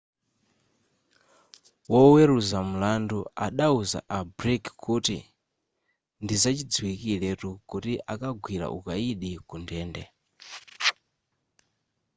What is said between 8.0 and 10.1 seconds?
akagwira ukayidi ku ndende